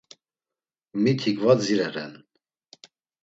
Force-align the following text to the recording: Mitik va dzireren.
Mitik 1.01 1.37
va 1.43 1.53
dzireren. 1.59 2.13